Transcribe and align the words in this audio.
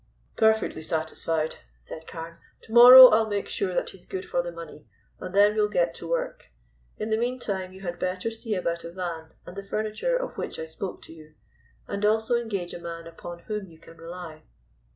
"Perfectly 0.35 0.81
satisfied," 0.81 1.57
said 1.77 2.07
Carne. 2.07 2.39
"To 2.63 2.71
morrow 2.73 3.09
I'll 3.09 3.27
make 3.29 3.47
sure 3.47 3.75
that 3.75 3.91
he's 3.91 4.07
good 4.07 4.25
for 4.25 4.41
the 4.41 4.51
money, 4.51 4.87
and 5.19 5.31
then 5.35 5.53
we'll 5.53 5.69
get 5.69 5.93
to 5.93 6.09
work. 6.09 6.47
In 6.97 7.11
the 7.11 7.19
meantime 7.19 7.71
you 7.71 7.81
had 7.81 7.99
better 7.99 8.31
see 8.31 8.55
about 8.55 8.83
a 8.83 8.91
van 8.91 9.35
and 9.45 9.55
the 9.55 9.61
furniture 9.61 10.17
of 10.17 10.39
which 10.39 10.57
I 10.57 10.65
spoke 10.65 11.03
to 11.03 11.13
you, 11.13 11.35
and 11.87 12.03
also 12.03 12.35
engage 12.35 12.73
a 12.73 12.79
man 12.81 13.05
upon 13.05 13.41
whom 13.43 13.67
you 13.69 13.77
can 13.77 13.97
rely." 13.97 14.41